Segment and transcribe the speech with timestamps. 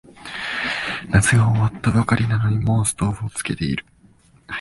[1.11, 3.85] 夏が終わったばかりなのにもうストーブつけてる